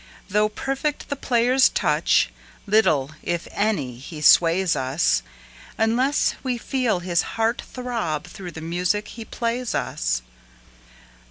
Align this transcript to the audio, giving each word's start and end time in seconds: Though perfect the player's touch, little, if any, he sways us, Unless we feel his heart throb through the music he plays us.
Though 0.29 0.49
perfect 0.49 1.09
the 1.09 1.15
player's 1.15 1.69
touch, 1.69 2.31
little, 2.65 3.11
if 3.21 3.47
any, 3.51 3.99
he 3.99 4.19
sways 4.21 4.75
us, 4.75 5.21
Unless 5.77 6.33
we 6.41 6.57
feel 6.57 7.01
his 7.01 7.21
heart 7.37 7.61
throb 7.71 8.25
through 8.25 8.53
the 8.53 8.61
music 8.61 9.09
he 9.09 9.23
plays 9.25 9.75
us. 9.75 10.23